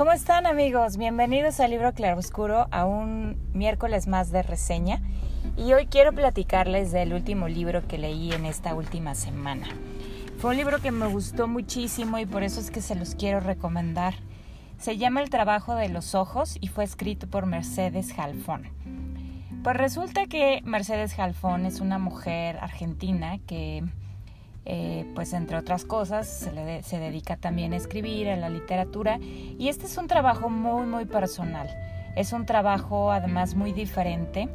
[0.00, 0.96] ¿Cómo están amigos?
[0.96, 5.02] Bienvenidos al libro Claroscuro a un miércoles más de reseña
[5.58, 9.68] y hoy quiero platicarles del último libro que leí en esta última semana.
[10.38, 13.40] Fue un libro que me gustó muchísimo y por eso es que se los quiero
[13.40, 14.14] recomendar.
[14.78, 18.70] Se llama El trabajo de los ojos y fue escrito por Mercedes Jalfón.
[19.62, 23.84] Pues resulta que Mercedes Jalfón es una mujer argentina que
[24.72, 29.66] eh, pues entre otras cosas se, se dedica también a escribir, a la literatura y
[29.66, 31.68] este es un trabajo muy muy personal.
[32.14, 34.48] Es un trabajo además muy diferente.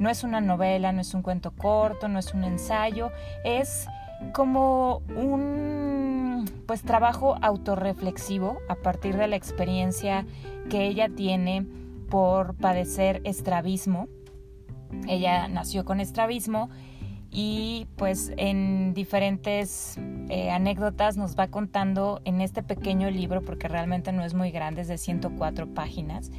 [0.00, 3.12] No es una novela, no es un cuento corto, no es un ensayo,
[3.44, 3.86] es
[4.32, 10.26] como un pues trabajo autorreflexivo a partir de la experiencia
[10.70, 11.64] que ella tiene
[12.10, 14.08] por padecer estrabismo.
[15.06, 16.68] Ella nació con estrabismo
[17.32, 19.96] y pues en diferentes
[20.28, 24.82] eh, anécdotas nos va contando en este pequeño libro, porque realmente no es muy grande,
[24.82, 26.30] es de 104 páginas,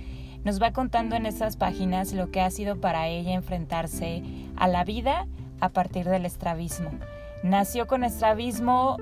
[0.44, 4.22] nos va contando en estas páginas lo que ha sido para ella enfrentarse
[4.56, 5.28] a la vida
[5.60, 6.92] a partir del estrabismo.
[7.42, 8.98] Nació con estrabismo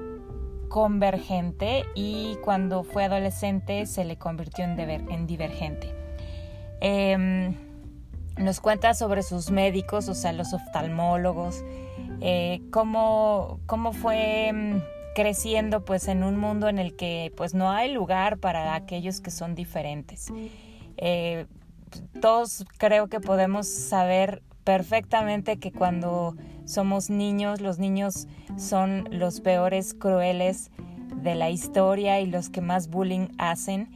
[0.70, 5.94] convergente y cuando fue adolescente se le convirtió en, en divergente.
[6.80, 7.56] Em,
[8.42, 11.64] nos cuenta sobre sus médicos, o sea, los oftalmólogos,
[12.22, 14.82] eh, cómo, cómo fue mm,
[15.16, 19.32] creciendo pues en un mundo en el que pues no hay lugar para aquellos que
[19.32, 20.32] son diferentes.
[20.98, 21.46] Eh,
[22.22, 29.94] todos creo que podemos saber perfectamente que cuando somos niños, los niños son los peores
[29.94, 30.72] crueles
[31.16, 33.90] de la historia y los que más bullying hacen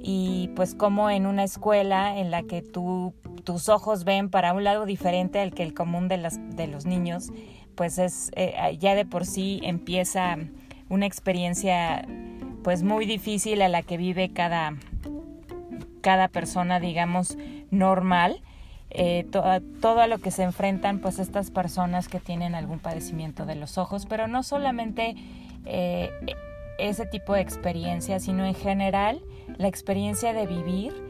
[0.00, 3.14] y pues como en una escuela en la que tú,
[3.48, 6.84] tus ojos ven para un lado diferente al que el común de, las, de los
[6.84, 7.30] niños,
[7.76, 10.36] pues es eh, ya de por sí empieza
[10.90, 12.06] una experiencia
[12.62, 14.74] pues muy difícil a la que vive cada,
[16.02, 17.38] cada persona, digamos,
[17.70, 18.42] normal.
[18.90, 23.54] Eh, todo a lo que se enfrentan pues estas personas que tienen algún padecimiento de
[23.54, 25.14] los ojos, pero no solamente
[25.64, 26.10] eh,
[26.78, 29.22] ese tipo de experiencia, sino en general
[29.56, 31.07] la experiencia de vivir,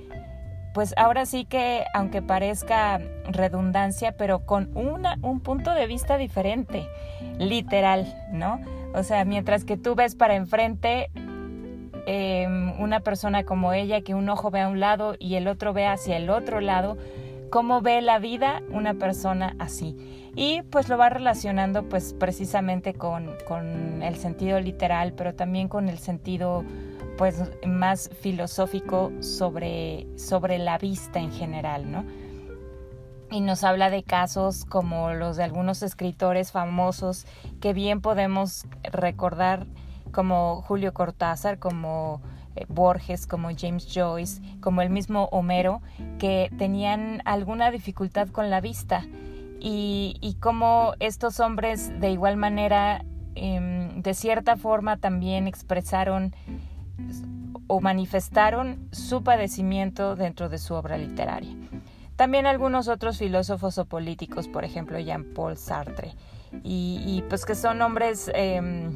[0.75, 6.87] pues ahora sí que, aunque parezca redundancia, pero con una, un punto de vista diferente,
[7.39, 8.61] literal, ¿no?
[8.95, 11.11] O sea, mientras que tú ves para enfrente
[12.06, 15.73] em, una persona como ella, que un ojo ve a un lado y el otro
[15.73, 16.97] ve hacia el otro lado,
[17.50, 19.97] ¿cómo ve la vida una persona así?
[20.39, 23.35] y pues lo va relacionando pues precisamente con,
[24.03, 26.65] el sentido literal, pero también con el sentido
[27.19, 32.05] pues más filosófico sobre, sobre la vista en general, ¿no?
[33.31, 37.27] Y nos habla de casos como los de algunos escritores famosos
[37.61, 39.67] que bien podemos recordar
[40.12, 42.23] como Julio Cortázar, como
[42.56, 45.83] eh, Borges, como James Joyce, como el mismo Homero,
[46.19, 49.05] que tenían alguna dificultad con la vista
[49.61, 53.05] y, y cómo estos hombres de igual manera,
[53.35, 56.33] em, de cierta forma, también expresaron
[57.66, 61.54] o manifestaron su padecimiento dentro de su obra literaria.
[62.16, 66.14] También algunos otros filósofos o políticos, por ejemplo Jean-Paul Sartre,
[66.64, 68.91] y, pues que son hombres em,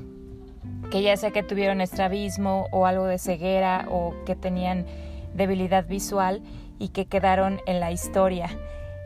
[0.90, 4.86] que ya sea que tuvieron estrabismo o algo de ceguera o que tenían
[5.34, 6.42] debilidad visual
[6.78, 8.48] y que quedaron en la historia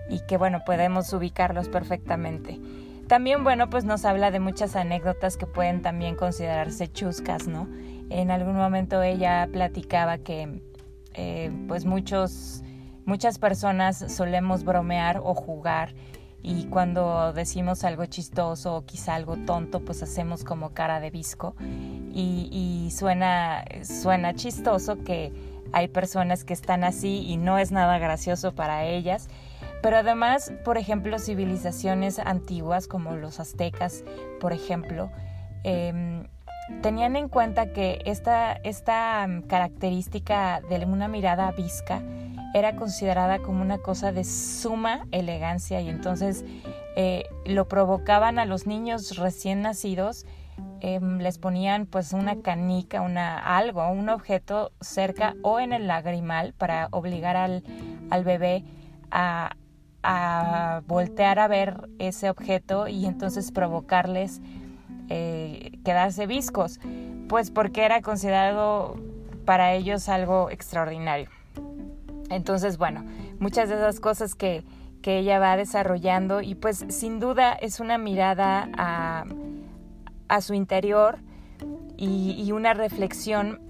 [0.08, 2.60] y que bueno, podemos ubicarlos perfectamente.
[3.08, 7.68] También bueno, pues nos habla de muchas anécdotas que pueden también considerarse chuscas, ¿no?
[8.10, 10.62] En algún momento ella platicaba que
[11.14, 12.62] eh, pues muchos,
[13.04, 15.94] muchas personas solemos bromear o jugar
[16.42, 21.56] y cuando decimos algo chistoso o quizá algo tonto, pues hacemos como cara de visco
[22.12, 25.32] y, suena, suena chistoso que
[25.72, 29.28] hay personas que están así y no es nada gracioso para ellas.
[29.82, 34.04] Pero además, por ejemplo, civilizaciones antiguas como los aztecas,
[34.40, 35.10] por ejemplo,
[35.64, 36.28] em,
[36.82, 42.02] tenían en cuenta que esta, esta mm, característica de una mirada visca
[42.54, 46.44] era considerada como una cosa de suma elegancia y entonces
[46.96, 50.24] eh, lo provocaban a los niños recién nacidos,
[50.80, 56.54] em, les ponían pues una canica, una, algo, un objeto cerca o en el lagrimal
[56.54, 57.62] para obligar al,
[58.08, 58.64] al bebé
[59.10, 59.56] a,
[60.02, 64.40] a voltear a ver ese objeto y entonces provocarles
[65.08, 66.80] eh, quedarse viscos,
[67.28, 68.96] pues porque era considerado
[69.44, 71.28] para ellos algo extraordinario.
[72.30, 73.04] Entonces, bueno,
[73.38, 74.64] muchas de esas cosas que,
[75.02, 79.24] que ella va desarrollando y pues sin duda es una mirada a,
[80.28, 81.18] a su interior
[81.96, 83.60] y, y, una reflexión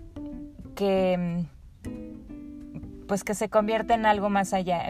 [0.74, 1.46] que,
[3.06, 4.88] pues que se convierte en algo más allá,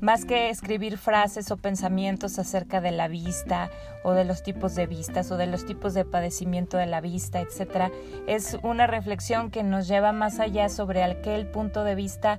[0.00, 3.70] más que escribir frases o pensamientos acerca de la vista
[4.02, 7.40] o de los tipos de vistas o de los tipos de padecimiento de la vista,
[7.40, 7.90] etcétera,
[8.26, 12.38] es una reflexión que nos lleva más allá sobre aquel punto de vista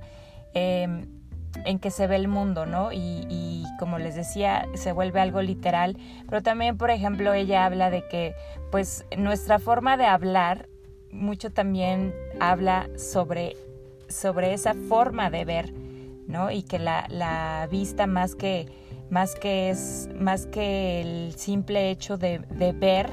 [0.54, 1.06] em,
[1.64, 2.92] en que se ve el mundo, ¿no?
[2.92, 5.96] Y, y, como les decía, se vuelve algo literal,
[6.28, 8.34] pero también, por ejemplo, ella habla de que,
[8.70, 10.68] pues, nuestra forma de hablar
[11.12, 13.56] mucho también habla sobre
[14.08, 15.72] sobre esa forma de ver,
[16.26, 16.50] ¿no?
[16.50, 18.66] Y que la, vista más que,
[19.10, 22.38] más que es, más que el simple hecho de,
[22.78, 23.10] ver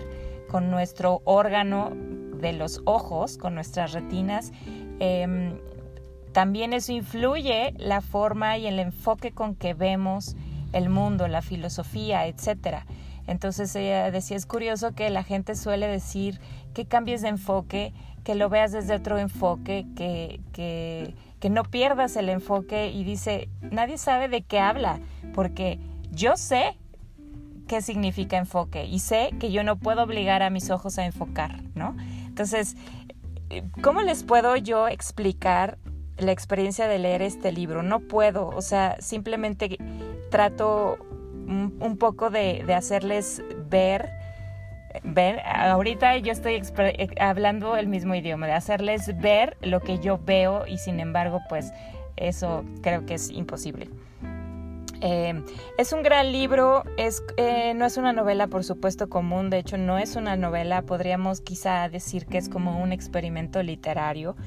[0.49, 1.91] con nuestro órgano
[2.39, 4.51] de los ojos, con nuestras retinas,
[4.99, 5.59] em,
[6.31, 10.35] también eso influye la forma y el enfoque con que vemos
[10.73, 12.85] el mundo, la filosofía, etcétera.
[13.27, 16.39] Entonces ella decía, es curioso que la gente suele decir
[16.73, 17.93] que cambies de enfoque,
[18.23, 23.49] que lo veas desde otro enfoque, que, que, que no pierdas el enfoque y dice,
[23.61, 24.99] nadie sabe de qué habla,
[25.33, 25.79] porque
[26.11, 26.77] yo sé
[27.67, 31.61] qué significa enfoque y sé que yo no puedo obligar a mis ojos a enfocar,
[31.75, 31.95] ¿no?
[32.27, 32.75] Entonces,
[33.81, 35.77] ¿cómo les puedo yo explicar
[36.17, 37.83] la experiencia de leer este libro?
[37.83, 39.77] No puedo, o sea, simplemente
[40.29, 40.97] trato
[41.47, 44.09] un, poco de, de hacerles ver
[45.03, 50.19] ver, ahorita yo estoy eh, hablando el mismo idioma, de hacerles ver lo que yo
[50.23, 51.71] veo y sin embargo, pues
[52.15, 53.89] eso creo que es imposible.
[55.01, 55.43] Eh,
[55.77, 59.77] es un gran libro, es, eh, no es una novela por supuesto común, de hecho
[59.77, 64.37] no es una novela, podríamos quizá decir que es como un experimento literario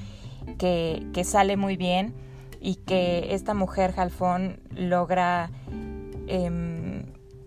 [0.57, 2.15] que, que sale muy bien
[2.59, 5.51] y que esta mujer Jalfón logra
[6.27, 6.76] em,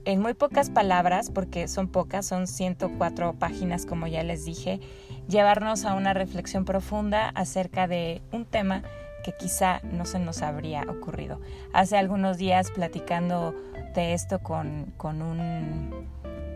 [0.06, 4.80] en muy pocas palabras, porque son pocas, son 104 páginas como ya les dije,
[5.28, 8.84] llevarnos a una reflexión profunda acerca de un tema
[9.24, 11.40] que quizá no se nos habría ocurrido.
[11.74, 13.54] Hace algunos días platicando
[13.94, 16.08] de esto con, con, un,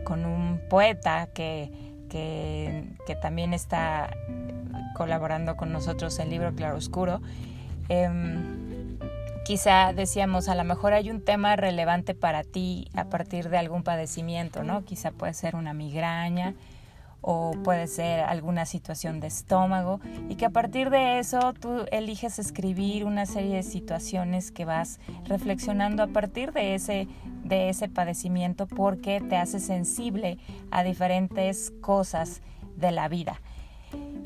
[0.04, 1.70] con un poeta que,
[2.08, 4.16] que, también está
[4.94, 7.20] colaborando con nosotros en el libro Claroscuro,
[7.88, 8.08] eh,
[9.44, 13.82] quizá decíamos, a lo mejor hay un tema relevante para ti a partir de algún
[13.82, 14.84] padecimiento, ¿no?
[14.84, 16.54] Quizá puede ser una migraña
[17.20, 22.38] o puede ser alguna situación de estómago y que a partir de eso tú eliges
[22.38, 27.08] escribir una serie de situaciones que vas reflexionando a partir de ese
[27.42, 30.38] de ese padecimiento porque te hace sensible
[30.70, 32.42] a diferentes cosas
[32.76, 33.40] de la vida.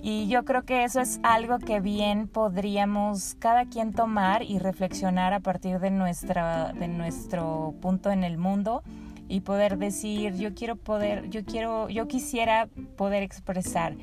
[0.01, 5.33] Y yo creo que eso es algo que bien podríamos cada quien tomar y reflexionar
[5.33, 8.83] a partir de, nuestra, de nuestro punto en el mundo
[9.29, 13.97] y poder decir, yo quiero poder, yo quiero, yo quisiera poder expresar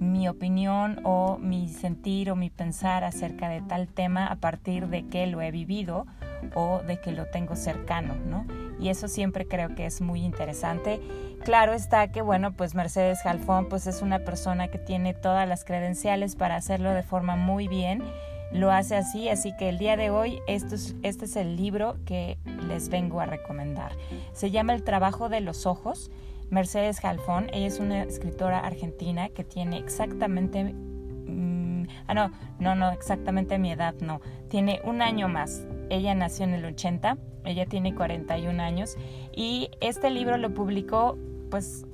[0.00, 5.06] mi opinión o mi sentir o mi pensar acerca de tal tema a partir de
[5.06, 6.06] que lo he vivido
[6.54, 8.44] o de que lo tengo cercano, ¿no?
[8.82, 11.00] Y eso siempre creo que es muy interesante.
[11.44, 15.64] Claro está que, bueno, pues Mercedes Jalfón pues es una persona que tiene todas las
[15.64, 18.02] credenciales para hacerlo de forma muy bien.
[18.50, 21.96] Lo hace así, así que el día de hoy esto es, este es el libro
[22.04, 23.92] que les vengo a recomendar.
[24.32, 26.10] Se llama El trabajo de los ojos.
[26.50, 32.90] Mercedes Jalfón, ella es una escritora argentina que tiene exactamente mm, ah, no, no, no,
[32.90, 34.20] exactamente mi edad, no.
[34.48, 35.62] Tiene un año más.
[35.92, 38.96] Ella nació en el 80, ella tiene 41 años
[39.36, 41.18] y este libro lo publicó
[41.50, 41.84] pues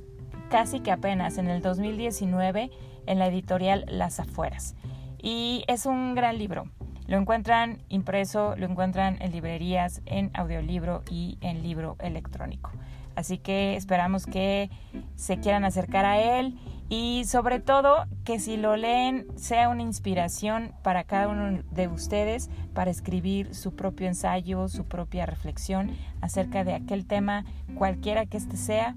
[0.51, 2.71] casi que apenas en el 2019
[3.07, 4.77] en la editorial Las Afueras.
[5.21, 6.71] Y es un gran libro.
[7.09, 12.71] Lo encuentran impreso, lo encuentran en librerías, en audiolibro y en libro electrónico.
[13.19, 14.71] Así que esperamos que
[15.17, 16.57] se quieran acercar a él
[16.89, 22.49] y sobre todo que si lo leen sea una inspiración para cada uno de ustedes
[22.75, 27.45] para escribir su propio ensayo, su propia reflexión acerca de aquel tema,
[27.75, 28.95] cualquiera que este sea,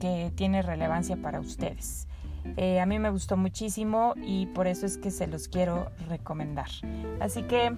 [0.00, 2.08] que tiene relevancia para ustedes.
[2.56, 6.70] Eh, a mí me gustó muchísimo y por eso es que se los quiero recomendar.
[7.20, 7.76] Así que,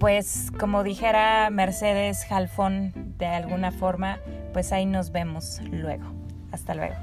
[0.00, 4.18] pues como dijera Mercedes Jalfón de alguna forma,
[4.56, 6.06] pues ahí nos vemos luego.
[6.50, 6.94] Hasta luego.